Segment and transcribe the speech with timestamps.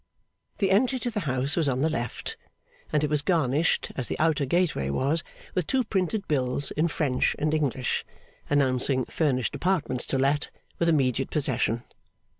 [0.57, 2.35] The entry to the house was on the left,
[2.91, 5.21] and it was garnished as the outer gateway was,
[5.53, 8.03] with two printed bills in French and English,
[8.49, 11.83] announcing Furnished Apartments to let, with immediate possession.